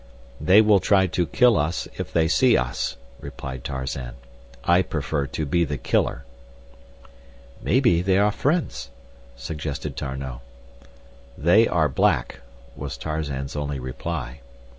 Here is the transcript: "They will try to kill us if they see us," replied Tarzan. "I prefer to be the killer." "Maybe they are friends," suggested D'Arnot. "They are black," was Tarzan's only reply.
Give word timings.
"They 0.39 0.61
will 0.63 0.79
try 0.79 1.05
to 1.05 1.27
kill 1.27 1.55
us 1.57 1.87
if 1.95 2.11
they 2.11 2.27
see 2.27 2.57
us," 2.57 2.97
replied 3.19 3.63
Tarzan. 3.63 4.15
"I 4.63 4.81
prefer 4.81 5.27
to 5.27 5.45
be 5.45 5.63
the 5.63 5.77
killer." 5.77 6.25
"Maybe 7.61 8.01
they 8.01 8.17
are 8.17 8.31
friends," 8.31 8.89
suggested 9.35 9.93
D'Arnot. 9.93 10.41
"They 11.37 11.67
are 11.67 11.87
black," 11.87 12.39
was 12.75 12.97
Tarzan's 12.97 13.55
only 13.55 13.79
reply. 13.79 14.39